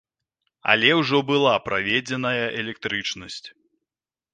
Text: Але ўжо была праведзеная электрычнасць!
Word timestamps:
Але 0.73 0.89
ўжо 1.01 1.17
была 1.29 1.53
праведзеная 1.67 2.43
электрычнасць! 2.61 3.45